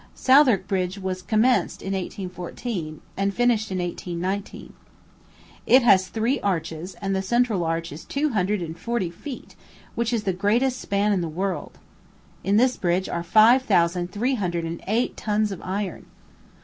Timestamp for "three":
6.07-6.39, 14.11-14.33